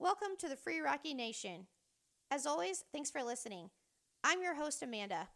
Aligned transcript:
Welcome 0.00 0.36
to 0.40 0.48
the 0.48 0.56
Free 0.56 0.80
Rocky 0.80 1.14
Nation. 1.14 1.68
As 2.28 2.46
always, 2.46 2.84
thanks 2.92 3.12
for 3.12 3.22
listening. 3.22 3.70
I'm 4.24 4.42
your 4.42 4.56
host, 4.56 4.82
Amanda. 4.82 5.28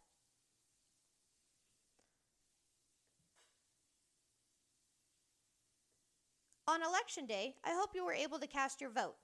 On 6.67 6.83
election 6.83 7.25
day, 7.25 7.55
I 7.63 7.73
hope 7.73 7.91
you 7.95 8.05
were 8.05 8.13
able 8.13 8.37
to 8.37 8.47
cast 8.47 8.81
your 8.81 8.91
vote. 8.91 9.15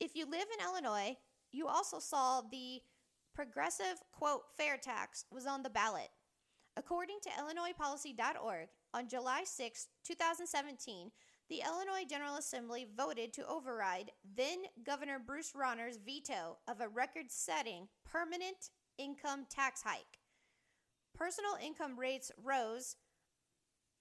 If 0.00 0.16
you 0.16 0.24
live 0.24 0.46
in 0.58 0.64
Illinois, 0.64 1.18
you 1.52 1.68
also 1.68 1.98
saw 1.98 2.40
the 2.40 2.80
progressive, 3.34 4.02
quote, 4.12 4.44
fair 4.56 4.78
tax 4.78 5.26
was 5.30 5.46
on 5.46 5.62
the 5.62 5.70
ballot. 5.70 6.08
According 6.74 7.18
to 7.24 7.28
IllinoisPolicy.org, 7.28 8.68
on 8.94 9.08
July 9.08 9.42
6, 9.44 9.88
2017, 10.04 11.10
the 11.48 11.62
Illinois 11.66 12.06
General 12.08 12.36
Assembly 12.36 12.86
voted 12.96 13.32
to 13.32 13.46
override 13.46 14.12
then 14.36 14.58
Governor 14.84 15.18
Bruce 15.18 15.52
Rauner's 15.54 15.96
veto 15.96 16.58
of 16.68 16.80
a 16.80 16.88
record 16.88 17.30
setting 17.30 17.88
permanent 18.04 18.70
income 18.98 19.46
tax 19.48 19.82
hike. 19.82 20.18
Personal 21.16 21.56
income 21.64 21.98
rates 21.98 22.30
rose 22.42 22.96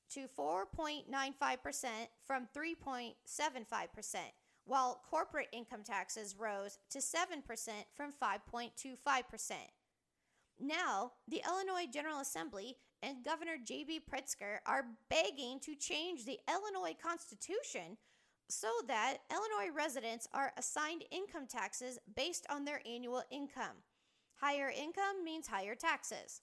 to 0.10 0.28
4.95% 0.38 1.88
from 2.26 2.48
3.75%, 2.56 4.18
while 4.66 5.02
corporate 5.10 5.48
income 5.52 5.84
taxes 5.84 6.36
rose 6.38 6.80
to 6.90 7.00
7% 7.00 7.44
from 7.96 8.14
5.25%. 8.22 9.54
Now, 10.60 11.12
the 11.28 11.42
Illinois 11.48 11.86
General 11.92 12.20
Assembly 12.20 12.78
and 13.04 13.24
Governor 13.24 13.58
J.B. 13.64 14.02
Pritzker 14.12 14.58
are 14.66 14.86
begging 15.10 15.60
to 15.62 15.76
change 15.76 16.26
the 16.26 16.40
Illinois 16.50 16.96
Constitution 17.02 17.98
so 18.50 18.70
that 18.88 19.18
Illinois 19.30 19.74
residents 19.76 20.28
are 20.34 20.54
assigned 20.58 21.04
income 21.12 21.46
taxes 21.48 22.00
based 22.16 22.46
on 22.50 22.66
their 22.66 22.82
annual 22.92 23.24
income. 23.30 23.84
Higher 24.36 24.70
income 24.70 25.24
means 25.24 25.48
higher 25.48 25.76
taxes. 25.76 26.42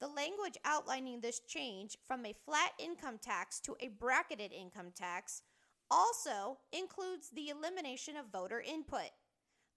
The 0.00 0.08
language 0.08 0.56
outlining 0.64 1.20
this 1.20 1.40
change 1.40 1.96
from 2.06 2.24
a 2.24 2.34
flat 2.44 2.72
income 2.78 3.18
tax 3.20 3.60
to 3.60 3.76
a 3.80 3.88
bracketed 3.88 4.52
income 4.52 4.92
tax 4.94 5.42
also 5.90 6.58
includes 6.72 7.30
the 7.30 7.48
elimination 7.48 8.16
of 8.16 8.32
voter 8.32 8.60
input. 8.60 9.10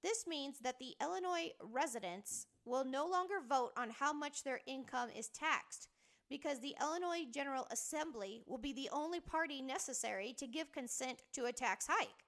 This 0.03 0.25
means 0.27 0.59
that 0.59 0.80
the 0.80 0.95
Illinois 1.02 1.52
residents 1.61 2.45
will 2.66 2.86
no 2.86 3.06
longer 3.06 3.36
vote 3.47 3.72
on 3.78 3.89
how 3.89 4.14
much 4.14 4.44
their 4.44 4.61
income 4.66 5.09
is 5.16 5.30
taxed 5.30 5.88
because 6.30 6.59
the 6.59 6.75
Illinois 6.81 7.25
General 7.31 7.67
Assembly 7.72 8.42
will 8.47 8.58
be 8.58 8.73
the 8.73 8.89
only 8.92 9.20
party 9.20 9.61
necessary 9.61 10.33
to 10.38 10.47
give 10.47 10.72
consent 10.72 11.22
to 11.33 11.45
a 11.45 11.52
tax 11.52 11.88
hike. 11.88 12.25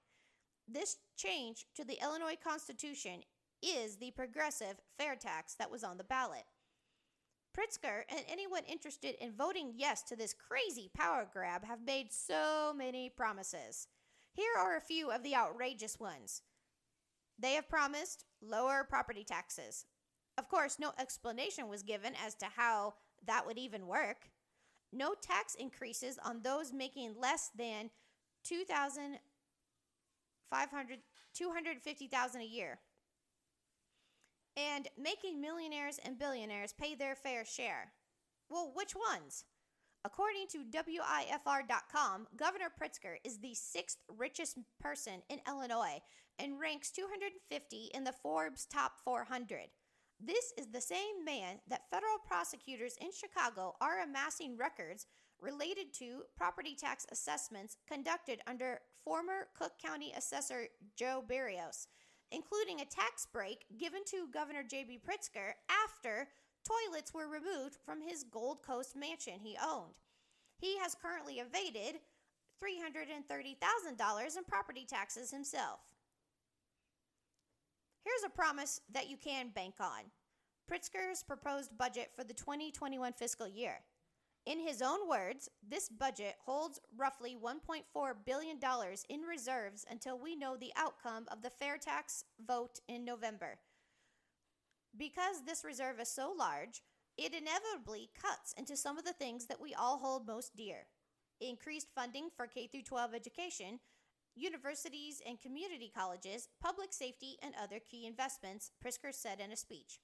This 0.68 0.96
change 1.16 1.66
to 1.74 1.84
the 1.84 1.98
Illinois 2.02 2.36
Constitution 2.42 3.22
is 3.62 3.96
the 3.96 4.10
progressive 4.12 4.76
fair 4.98 5.16
tax 5.16 5.54
that 5.54 5.70
was 5.70 5.82
on 5.82 5.96
the 5.96 6.04
ballot. 6.04 6.44
Pritzker 7.56 8.02
and 8.10 8.20
anyone 8.30 8.64
interested 8.68 9.14
in 9.18 9.32
voting 9.32 9.72
yes 9.76 10.02
to 10.02 10.16
this 10.16 10.34
crazy 10.34 10.90
power 10.94 11.26
grab 11.32 11.64
have 11.64 11.80
made 11.86 12.12
so 12.12 12.74
many 12.76 13.08
promises. 13.08 13.88
Here 14.34 14.52
are 14.58 14.76
a 14.76 14.80
few 14.80 15.10
of 15.10 15.22
the 15.22 15.34
outrageous 15.34 15.98
ones. 15.98 16.42
They 17.38 17.54
have 17.54 17.68
promised 17.68 18.24
lower 18.42 18.84
property 18.88 19.24
taxes. 19.24 19.86
Of 20.38 20.48
course, 20.48 20.78
no 20.78 20.92
explanation 20.98 21.68
was 21.68 21.82
given 21.82 22.14
as 22.24 22.34
to 22.36 22.46
how 22.56 22.94
that 23.26 23.46
would 23.46 23.58
even 23.58 23.86
work. 23.86 24.30
No 24.92 25.14
tax 25.14 25.54
increases 25.54 26.18
on 26.24 26.42
those 26.42 26.72
making 26.72 27.14
less 27.18 27.50
than 27.56 27.90
2,500 28.44 31.00
250,000 31.34 32.40
a 32.40 32.44
year 32.44 32.78
and 34.56 34.88
making 34.98 35.40
millionaires 35.40 36.00
and 36.02 36.18
billionaires 36.18 36.72
pay 36.72 36.94
their 36.94 37.14
fair 37.14 37.44
share. 37.44 37.92
Well, 38.48 38.72
which 38.74 38.94
ones? 38.94 39.44
According 40.04 40.46
to 40.52 40.64
WIFR.com, 40.64 42.28
Governor 42.36 42.70
Pritzker 42.80 43.16
is 43.24 43.38
the 43.38 43.54
sixth 43.54 43.98
richest 44.08 44.56
person 44.80 45.22
in 45.28 45.40
Illinois 45.48 46.00
and 46.38 46.60
ranks 46.60 46.92
250 46.92 47.90
in 47.92 48.04
the 48.04 48.12
Forbes 48.12 48.66
Top 48.66 48.92
400. 49.04 49.68
This 50.18 50.52
is 50.56 50.68
the 50.68 50.80
same 50.80 51.24
man 51.24 51.60
that 51.68 51.90
federal 51.90 52.18
prosecutors 52.26 52.96
in 53.00 53.10
Chicago 53.12 53.74
are 53.80 54.02
amassing 54.02 54.56
records 54.56 55.06
related 55.40 55.92
to 55.94 56.22
property 56.36 56.74
tax 56.74 57.06
assessments 57.12 57.76
conducted 57.86 58.40
under 58.46 58.80
former 59.04 59.48
Cook 59.58 59.72
County 59.82 60.12
Assessor 60.16 60.68
Joe 60.96 61.22
Berrios 61.28 61.86
including 62.32 62.80
a 62.80 62.84
tax 62.84 63.26
break 63.32 63.64
given 63.78 64.02
to 64.06 64.28
Governor 64.32 64.62
J.B. 64.62 65.00
Pritzker 65.06 65.52
after 65.70 66.28
toilets 66.64 67.14
were 67.14 67.28
removed 67.28 67.76
from 67.84 68.00
his 68.00 68.24
Gold 68.24 68.62
Coast 68.62 68.96
mansion 68.96 69.40
he 69.42 69.56
owned. 69.64 69.94
He 70.58 70.78
has 70.78 70.96
currently 71.00 71.34
evaded 71.34 72.00
$330,000 72.62 74.36
in 74.36 74.44
property 74.44 74.86
taxes 74.88 75.30
himself. 75.30 75.80
Here's 78.06 78.30
a 78.30 78.36
promise 78.36 78.80
that 78.92 79.10
you 79.10 79.16
can 79.16 79.48
bank 79.48 79.74
on 79.80 80.12
Pritzker's 80.70 81.24
proposed 81.24 81.76
budget 81.76 82.12
for 82.14 82.22
the 82.22 82.34
2021 82.34 83.12
fiscal 83.12 83.48
year. 83.48 83.80
In 84.46 84.60
his 84.60 84.80
own 84.80 85.08
words, 85.08 85.48
this 85.68 85.88
budget 85.88 86.36
holds 86.44 86.78
roughly 86.96 87.36
$1.4 87.36 87.82
billion 88.24 88.60
in 89.08 89.20
reserves 89.22 89.84
until 89.90 90.20
we 90.20 90.36
know 90.36 90.56
the 90.56 90.70
outcome 90.76 91.24
of 91.32 91.42
the 91.42 91.50
fair 91.50 91.78
tax 91.78 92.22
vote 92.46 92.78
in 92.86 93.04
November. 93.04 93.58
Because 94.96 95.42
this 95.44 95.64
reserve 95.64 95.98
is 95.98 96.08
so 96.08 96.32
large, 96.38 96.82
it 97.18 97.34
inevitably 97.34 98.10
cuts 98.14 98.54
into 98.56 98.76
some 98.76 98.98
of 98.98 99.04
the 99.04 99.14
things 99.14 99.46
that 99.46 99.60
we 99.60 99.74
all 99.74 99.98
hold 99.98 100.28
most 100.28 100.54
dear 100.54 100.86
increased 101.40 101.88
funding 101.92 102.28
for 102.34 102.46
K 102.46 102.70
12 102.86 103.14
education, 103.14 103.80
universities 104.36 105.20
and 105.26 105.40
community 105.40 105.90
colleges, 105.96 106.48
public 106.62 106.92
safety, 106.92 107.36
and 107.42 107.54
other 107.60 107.78
key 107.80 108.06
investments, 108.06 108.70
Pritzker 108.84 109.12
said 109.12 109.40
in 109.40 109.50
a 109.50 109.56
speech. 109.56 109.98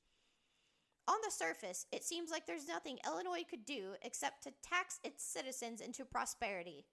On 1.09 1.17
the 1.25 1.31
surface, 1.31 1.87
it 1.93 2.05
seems 2.05 2.31
like 2.31 2.47
there's 2.47 2.69
nothing 2.69 2.99
Illinois 3.05 3.45
could 3.49 3.65
do 3.65 3.95
except 4.03 4.43
to 4.45 4.53
tax 4.63 5.01
its 5.05 5.25
citizens 5.25 5.81
into 5.81 6.05
prosperity. 6.05 6.87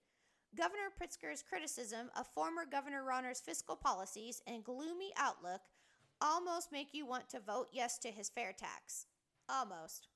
Governor 0.56 0.90
Pritzker's 1.00 1.44
criticism 1.48 2.10
of 2.18 2.26
former 2.34 2.64
Governor 2.70 3.04
Rauner's 3.04 3.40
fiscal 3.40 3.76
policies 3.76 4.42
and 4.46 4.64
gloomy 4.64 5.12
outlook 5.16 5.60
almost 6.20 6.72
make 6.72 6.92
you 6.92 7.06
want 7.06 7.30
to 7.30 7.40
vote 7.40 7.68
yes 7.72 7.98
to 7.98 8.08
his 8.08 8.28
fair 8.28 8.52
tax. 8.52 9.06
Almost. 9.48 10.08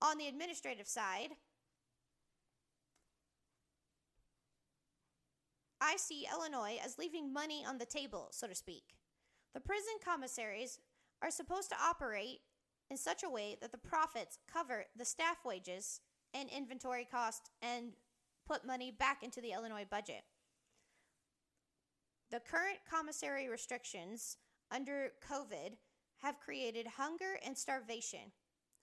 On 0.00 0.18
the 0.18 0.28
administrative 0.28 0.86
side, 0.86 1.30
I 5.88 5.96
see 5.96 6.28
Illinois 6.30 6.78
as 6.84 6.98
leaving 6.98 7.32
money 7.32 7.64
on 7.66 7.78
the 7.78 7.86
table, 7.86 8.28
so 8.30 8.46
to 8.46 8.54
speak. 8.54 8.94
The 9.54 9.60
prison 9.60 9.94
commissaries 10.04 10.80
are 11.22 11.30
supposed 11.30 11.70
to 11.70 11.82
operate 11.82 12.40
in 12.90 12.98
such 12.98 13.22
a 13.22 13.30
way 13.30 13.56
that 13.62 13.72
the 13.72 13.78
profits 13.78 14.38
cover 14.52 14.84
the 14.94 15.06
staff 15.06 15.38
wages 15.46 16.00
and 16.34 16.50
inventory 16.50 17.08
cost 17.10 17.48
and 17.62 17.94
put 18.46 18.66
money 18.66 18.90
back 18.90 19.22
into 19.22 19.40
the 19.40 19.52
Illinois 19.52 19.86
budget. 19.90 20.24
The 22.30 22.40
current 22.40 22.80
commissary 22.88 23.48
restrictions 23.48 24.36
under 24.70 25.12
COVID 25.26 25.78
have 26.18 26.38
created 26.38 26.86
hunger 26.98 27.38
and 27.46 27.56
starvation. 27.56 28.32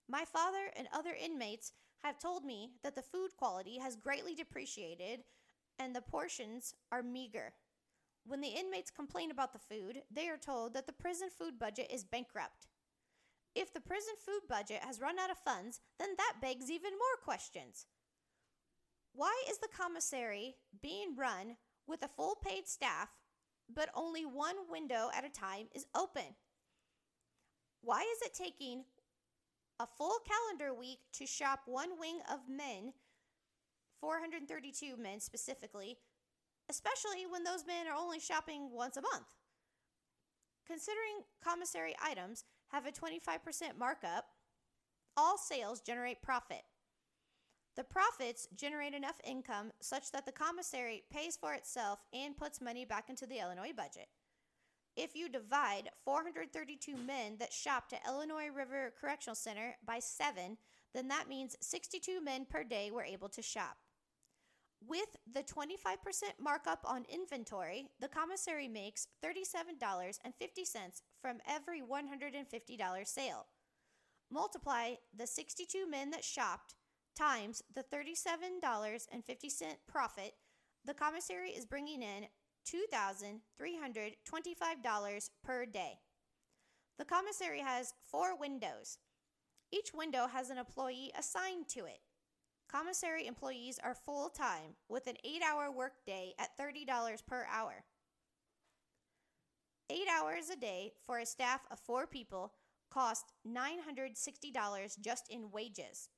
My 0.10 0.26
father 0.26 0.72
and 0.76 0.88
other 0.92 1.16
inmates 1.24 1.72
have 2.04 2.18
told 2.18 2.44
me 2.44 2.72
that 2.82 2.96
the 2.96 3.04
food 3.04 3.30
quality 3.38 3.78
has 3.78 3.96
greatly 3.96 4.34
depreciated 4.34 5.20
and 5.80 5.96
the 5.96 6.02
portions 6.02 6.74
are 6.92 7.04
meager. 7.04 7.54
When 8.26 8.42
the 8.42 8.50
inmates 8.50 8.90
complain 8.90 9.32
about 9.32 9.54
the 9.54 9.60
food, 9.60 10.02
they 10.12 10.30
are 10.30 10.38
told 10.38 10.74
that 10.74 10.88
the 10.88 10.94
prison 10.94 11.30
food 11.30 11.60
budget 11.60 11.92
is 11.94 12.04
bankrupt. 12.04 12.68
If 13.54 13.74
the 13.74 13.82
prison 13.82 14.16
food 14.26 14.42
budget 14.50 14.82
has 14.84 15.00
run 15.00 15.20
out 15.20 15.30
of 15.32 15.38
funds, 15.38 15.80
then 16.00 16.10
that 16.18 16.42
begs 16.42 16.70
even 16.72 16.92
more 16.92 17.24
questions. 17.24 17.86
Why 19.14 19.34
is 19.50 19.60
the 19.60 19.70
commissary 19.76 20.56
being 20.82 21.16
run 21.16 21.56
with 21.88 22.04
a 22.04 22.10
full 22.10 22.36
paid 22.36 22.68
staff, 22.68 23.10
but 23.74 23.90
only 23.94 24.26
one 24.26 24.56
window 24.70 25.10
at 25.16 25.26
a 25.26 25.30
time 25.30 25.68
is 25.74 25.86
open? 25.96 26.36
Why 27.82 28.02
is 28.02 28.28
it 28.28 28.34
taking 28.34 28.84
a 29.80 29.86
full 29.86 30.18
calendar 30.28 30.74
week 30.74 31.00
to 31.14 31.26
shop 31.26 31.62
one 31.66 32.00
wing 32.00 32.20
of 32.32 32.50
men, 32.50 32.94
432 34.06 34.98
men 35.02 35.20
specifically, 35.20 35.98
especially 36.70 37.26
when 37.28 37.44
those 37.44 37.66
men 37.66 37.88
are 37.88 38.00
only 38.00 38.20
shopping 38.20 38.70
once 38.72 38.98
a 38.98 39.02
month? 39.02 39.26
Considering 40.68 41.26
commissary 41.44 41.96
items, 42.00 42.44
have 42.68 42.86
a 42.86 42.92
25% 42.92 43.80
markup, 43.80 44.26
all 45.18 45.40
sales 45.40 45.82
generate 45.82 46.22
profit. 46.22 46.62
The 47.76 47.84
profits 47.84 48.48
generate 48.56 48.94
enough 48.94 49.20
income 49.24 49.72
such 49.82 50.12
that 50.12 50.28
the 50.28 50.32
commissary 50.32 51.02
pays 51.12 51.36
for 51.36 51.56
itself 51.56 51.98
and 52.14 52.38
puts 52.38 52.62
money 52.62 52.86
back 52.86 53.10
into 53.10 53.26
the 53.26 53.40
Illinois 53.42 53.74
budget. 53.76 54.08
If 54.96 55.16
you 55.16 55.30
divide 55.30 55.90
432 56.06 56.96
men 56.96 57.38
that 57.40 57.52
shop 57.52 57.86
at 57.92 58.08
Illinois 58.08 58.50
River 58.56 58.94
Correctional 59.02 59.36
Center 59.36 59.76
by 59.84 59.98
seven, 59.98 60.58
then 60.94 61.08
that 61.08 61.28
means 61.28 61.56
62 61.60 62.22
men 62.22 62.46
per 62.48 62.64
day 62.64 62.92
were 62.92 63.04
able 63.04 63.30
to 63.30 63.42
shop. 63.42 63.78
With 64.82 65.16
the 65.32 65.44
25% 65.44 66.40
markup 66.40 66.84
on 66.86 67.06
inventory, 67.10 67.90
the 68.00 68.08
commissary 68.08 68.68
makes 68.68 69.08
$37.50 69.24 71.02
from 71.22 71.38
every 71.48 71.82
$150 71.82 73.08
sale. 73.08 73.46
Multiply 74.32 74.96
the 75.16 75.28
62 75.28 75.88
men 75.90 76.10
that 76.12 76.24
shopped 76.24 76.76
times 77.16 77.64
the 77.74 77.84
$37.50 77.84 79.78
profit, 79.88 80.34
the 80.84 80.94
commissary 80.94 81.52
is 81.52 81.66
bringing 81.66 82.04
in 82.04 82.28
$2,325 82.68 85.30
per 85.44 85.66
day. 85.66 86.00
The 86.98 87.06
commissary 87.06 87.60
has 87.60 87.94
four 88.10 88.36
windows. 88.38 88.98
Each 89.72 89.94
window 89.94 90.28
has 90.28 90.50
an 90.50 90.58
employee 90.58 91.14
assigned 91.18 91.70
to 91.70 91.86
it. 91.86 92.02
Commissary 92.76 93.26
employees 93.26 93.80
are 93.82 93.96
full 93.96 94.28
time 94.28 94.76
with 94.90 95.08
an 95.08 95.16
eight 95.24 95.42
hour 95.42 95.72
workday 95.72 96.34
at 96.38 96.58
$30 96.60 96.86
per 97.26 97.48
hour. 97.50 97.86
Eight 99.90 100.10
hours 100.14 100.50
a 100.50 100.58
day 100.58 100.92
for 101.06 101.20
a 101.20 101.26
staff 101.26 101.62
of 101.72 101.80
four 101.80 102.06
people 102.06 102.52
cost 102.92 103.32
$960 103.48 105.00
just 105.00 105.30
in 105.30 105.52
wages. 105.52 106.10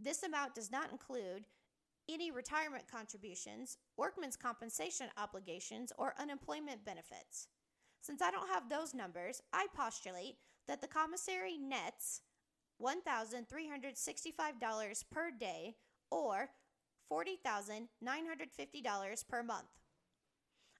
This 0.00 0.24
amount 0.24 0.56
does 0.56 0.72
not 0.72 0.90
include 0.90 1.44
any 2.08 2.32
retirement 2.32 2.86
contributions, 2.90 3.78
workman's 3.96 4.34
compensation 4.34 5.06
obligations, 5.16 5.92
or 5.96 6.14
unemployment 6.18 6.84
benefits. 6.84 7.46
Since 8.00 8.20
I 8.20 8.32
don't 8.32 8.48
have 8.48 8.68
those 8.68 8.94
numbers, 8.94 9.42
I 9.52 9.68
postulate 9.76 10.38
that 10.66 10.80
the 10.80 10.88
commissary 10.88 11.56
nets 11.56 12.22
$1,365 12.82 15.04
per 15.12 15.30
day 15.30 15.76
or 16.10 16.48
$40,950 17.12 19.28
per 19.28 19.42
month. 19.42 19.68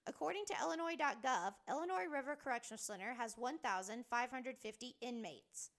According 0.07 0.45
to 0.47 0.55
Illinois.gov, 0.61 1.53
Illinois 1.69 2.07
River 2.11 2.35
Correctional 2.41 2.79
Center 2.79 3.13
has 3.17 3.35
1,550 3.37 4.95
inmates. 5.01 5.69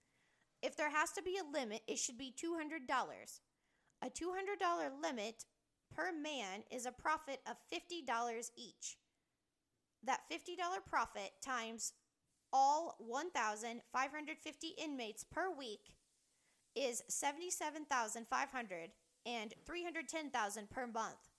If 0.63 0.77
there 0.77 0.91
has 0.91 1.11
to 1.13 1.23
be 1.23 1.39
a 1.39 1.45
limit, 1.53 1.83
it 1.89 1.99
should 1.99 2.19
be 2.19 2.33
$200. 2.33 3.41
A 4.05 4.11
$200 4.11 5.03
limit 5.03 5.45
per 5.95 6.13
man 6.13 6.65
is 6.71 6.87
a 6.87 6.93
profit 6.93 7.41
of 7.49 7.57
$50 7.73 8.51
each. 8.57 8.97
That 10.05 10.21
$50 10.31 10.85
profit 10.89 11.33
times 11.45 11.93
all 12.53 12.95
1,550 12.99 14.69
inmates 14.79 15.25
per 15.25 15.51
week 15.51 15.97
is 16.75 17.03
77,500 17.09 18.91
and 19.27 19.53
310,000 19.65 20.71
per 20.71 20.87
month. 20.87 21.31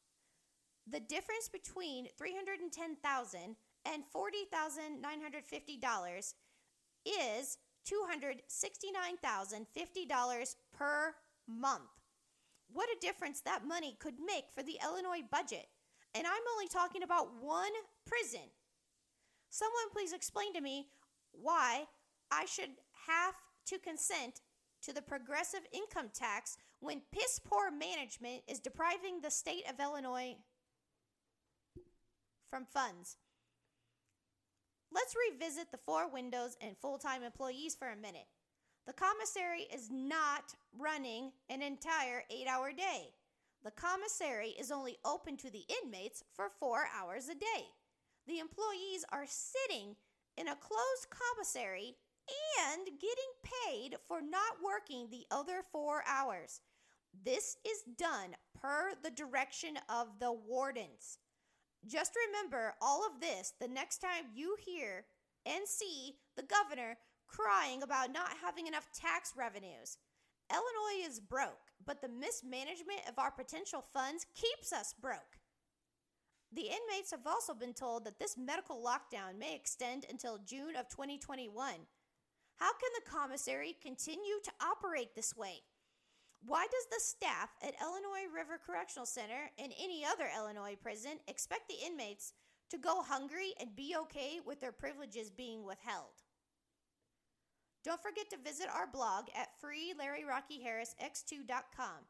The 0.86 1.00
difference 1.00 1.48
between 1.52 2.08
310,000 2.18 3.56
and 3.86 4.04
$40,950 4.04 6.34
is 7.06 7.58
$269,050 7.86 10.56
per 10.78 11.16
month. 11.48 11.82
What 12.72 12.90
a 12.90 13.00
difference 13.00 13.42
that 13.42 13.68
money 13.68 13.96
could 14.00 14.20
make 14.26 14.46
for 14.54 14.64
the 14.64 14.80
Illinois 14.84 15.22
budget. 15.30 15.68
And 16.16 16.26
I'm 16.26 16.42
only 16.54 16.68
talking 16.68 17.04
about 17.04 17.28
one 17.42 17.72
prison. 18.06 18.50
Someone 19.50 19.90
please 19.92 20.14
explain 20.14 20.54
to 20.54 20.62
me 20.62 20.88
why 21.32 21.88
I 22.32 22.46
should 22.46 22.70
have 23.08 23.36
to 23.68 23.78
consent 23.80 24.42
to 24.84 24.94
the 24.94 25.02
progressive 25.02 25.62
income 25.72 26.10
tax 26.14 26.58
when 26.80 27.02
piss 27.12 27.40
poor 27.40 27.72
management 27.72 28.44
is 28.48 28.60
depriving 28.60 29.22
the 29.22 29.32
state 29.32 29.64
of 29.70 29.80
Illinois 29.80 30.36
from 32.50 32.66
funds. 32.66 33.18
Let's 34.92 35.16
revisit 35.32 35.72
the 35.72 35.80
four 35.86 36.08
windows 36.08 36.56
and 36.62 36.78
full 36.78 36.98
time 36.98 37.24
employees 37.24 37.76
for 37.76 37.90
a 37.90 37.96
minute. 37.96 38.28
The 38.86 38.94
commissary 38.94 39.66
is 39.74 39.90
not 39.90 40.54
running 40.78 41.32
an 41.50 41.62
entire 41.62 42.24
eight 42.30 42.48
hour 42.48 42.72
day. 42.74 43.10
The 43.64 43.72
commissary 43.72 44.50
is 44.60 44.72
only 44.72 44.98
open 45.06 45.38
to 45.38 45.50
the 45.50 45.64
inmates 45.82 46.24
for 46.36 46.52
four 46.60 46.86
hours 46.94 47.30
a 47.30 47.36
day. 47.36 47.72
The 48.28 48.40
employees 48.40 49.06
are 49.10 49.26
sitting 49.26 49.96
in 50.38 50.50
a 50.50 50.56
closed 50.56 51.08
commissary 51.10 51.96
and 52.72 52.86
getting 52.86 53.34
paid 53.44 53.96
for 54.08 54.22
not 54.22 54.64
working 54.64 55.08
the 55.10 55.26
other 55.32 55.62
four 55.72 56.04
hours. 56.08 56.62
This 57.24 57.58
is 57.66 57.84
done 57.98 58.36
per 58.60 58.94
the 59.04 59.12
direction 59.12 59.78
of 59.90 60.20
the 60.20 60.32
wardens. 60.32 61.20
Just 61.86 62.14
remember 62.28 62.74
all 62.82 63.06
of 63.06 63.20
this 63.20 63.54
the 63.60 63.68
next 63.68 64.00
time 64.00 64.26
you 64.34 64.56
hear 64.66 65.06
and 65.46 65.68
see 65.68 66.16
the 66.36 66.44
governor 66.44 66.98
crying 67.28 67.84
about 67.84 68.14
not 68.14 68.32
having 68.42 68.68
enough 68.68 68.90
tax 68.94 69.34
revenues. 69.36 69.98
Illinois 70.52 71.08
is 71.08 71.20
broke, 71.20 71.72
but 71.86 72.02
the 72.02 72.10
mismanagement 72.10 73.02
of 73.10 73.18
our 73.18 73.32
potential 73.32 73.84
funds 73.94 74.26
keeps 74.36 74.72
us 74.72 74.94
broke. 74.94 75.40
The 76.52 76.70
inmates 76.70 77.12
have 77.12 77.26
also 77.26 77.54
been 77.54 77.74
told 77.74 78.06
that 78.06 78.20
this 78.20 78.38
medical 78.38 78.78
lockdown 78.78 79.40
may 79.40 79.56
extend 79.56 80.06
until 80.10 80.40
June 80.46 80.76
of 80.76 80.88
2021. 80.90 81.74
How 82.58 82.72
can 82.74 82.90
the 82.96 83.10
commissary 83.10 83.76
continue 83.82 84.40
to 84.44 84.52
operate 84.62 85.16
this 85.16 85.36
way? 85.36 85.64
Why 86.46 86.68
does 86.70 86.86
the 86.92 87.00
staff 87.00 87.52
at 87.62 87.80
Illinois 87.82 88.28
River 88.34 88.60
Correctional 88.66 89.06
Center 89.06 89.50
and 89.58 89.72
any 89.82 90.04
other 90.04 90.28
Illinois 90.36 90.76
prison 90.82 91.20
expect 91.28 91.70
the 91.70 91.86
inmates 91.86 92.34
to 92.70 92.78
go 92.78 93.02
hungry 93.02 93.54
and 93.60 93.76
be 93.76 93.96
okay 94.02 94.40
with 94.46 94.60
their 94.60 94.74
privileges 94.74 95.30
being 95.30 95.64
withheld? 95.64 96.24
Don't 97.84 98.02
forget 98.02 98.30
to 98.30 98.38
visit 98.38 98.70
our 98.74 98.88
blog 98.88 99.26
at 99.36 99.50
freelarryrockyharrisx2.com. 99.62 102.06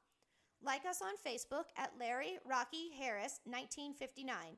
Like 0.62 0.86
us 0.86 1.01
on 1.01 1.16
Facebook 1.28 1.66
at 1.78 1.98
Larry 2.00 2.38
Rocky 2.46 2.92
Harris 2.98 3.42
1959. 3.46 4.57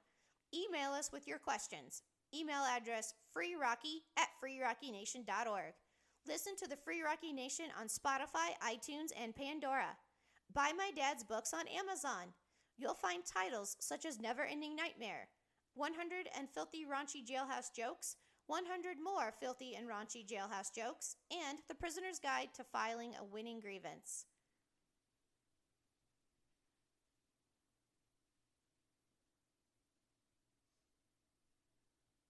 Email 0.53 0.91
us 0.91 1.11
with 1.11 1.27
your 1.27 1.39
questions. 1.39 2.03
Email 2.33 2.63
address 2.63 3.13
freerocky 3.35 4.03
at 4.17 4.29
freerockynation.org. 4.43 5.73
Listen 6.27 6.55
to 6.57 6.67
the 6.67 6.75
Free 6.75 7.03
Rocky 7.03 7.31
Nation 7.31 7.65
on 7.79 7.85
Spotify, 7.85 8.57
iTunes, 8.63 9.11
and 9.15 9.35
Pandora. 9.35 9.95
Buy 10.51 10.71
my 10.75 10.89
dad's 10.95 11.23
books 11.23 11.53
on 11.53 11.67
Amazon. 11.67 12.33
You'll 12.79 12.95
find 12.95 13.23
titles 13.23 13.77
such 13.79 14.05
as 14.05 14.19
Never 14.19 14.43
Ending 14.43 14.75
Nightmare, 14.75 15.27
100 15.75 16.27
and 16.35 16.49
Filthy 16.49 16.83
Raunchy 16.83 17.23
Jailhouse 17.23 17.71
Jokes, 17.75 18.15
100 18.47 18.97
More 19.03 19.33
Filthy 19.39 19.75
and 19.75 19.87
Raunchy 19.87 20.25
Jailhouse 20.25 20.73
Jokes, 20.75 21.15
and 21.31 21.59
The 21.67 21.75
Prisoner's 21.75 22.17
Guide 22.17 22.49
to 22.55 22.63
Filing 22.63 23.13
a 23.19 23.23
Winning 23.23 23.59
Grievance. 23.59 24.25